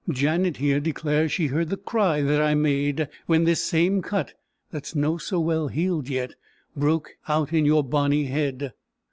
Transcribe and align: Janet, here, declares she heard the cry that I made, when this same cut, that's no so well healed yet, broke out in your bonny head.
Janet, 0.09 0.57
here, 0.57 0.79
declares 0.79 1.31
she 1.31 1.45
heard 1.45 1.69
the 1.69 1.77
cry 1.77 2.23
that 2.23 2.41
I 2.41 2.55
made, 2.55 3.07
when 3.27 3.43
this 3.43 3.63
same 3.63 4.01
cut, 4.01 4.33
that's 4.71 4.95
no 4.95 5.19
so 5.19 5.39
well 5.39 5.67
healed 5.67 6.09
yet, 6.09 6.33
broke 6.75 7.11
out 7.27 7.53
in 7.53 7.65
your 7.67 7.83
bonny 7.83 8.23
head. 8.23 8.73